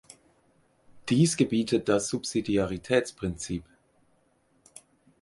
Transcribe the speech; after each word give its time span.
Dies 1.09 1.37
gebietet 1.37 1.87
das 1.87 2.07
Subsidiaritätsprinzip. 2.07 3.63